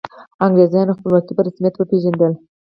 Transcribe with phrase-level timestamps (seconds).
[0.45, 2.35] انګریزانو خپلواکي په رسمیت وپيژندله.